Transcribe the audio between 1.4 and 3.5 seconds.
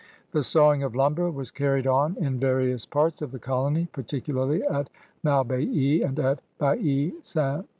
carried on in various parts of the